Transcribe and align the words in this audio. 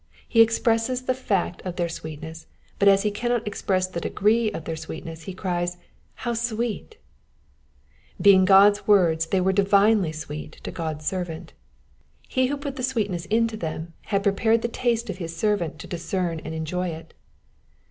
He 0.27 0.41
expresses 0.41 1.03
the 1.03 1.13
fact 1.13 1.61
of 1.61 1.75
their 1.75 1.87
sweetness, 1.87 2.47
but 2.79 2.87
as 2.87 3.03
he 3.03 3.11
cannot 3.11 3.45
express 3.45 3.85
the 3.85 4.01
degree 4.01 4.51
of 4.51 4.63
their 4.65 4.75
sweetness 4.75 5.25
he 5.25 5.33
cries," 5.35 5.77
How 6.25 6.33
sweet 6.33 6.97
I" 6.97 8.23
Being 8.23 8.43
God's 8.43 8.87
words 8.87 9.27
they 9.27 9.39
were 9.39 9.53
divinely 9.53 10.11
sweet 10.11 10.53
to 10.63 10.71
God's 10.71 11.05
servant; 11.05 11.53
he 12.27 12.47
who 12.47 12.57
put 12.57 12.77
the 12.77 12.81
sweetness 12.83 13.27
into 13.27 13.55
them 13.57 13.93
had 14.05 14.23
prepared 14.23 14.63
the 14.63 14.69
taste 14.69 15.07
of 15.11 15.19
his 15.19 15.35
servant 15.35 15.77
to 15.77 15.87
aiscern 15.87 16.41
and 16.43 16.55
enjoy 16.55 16.87
it. 16.87 17.13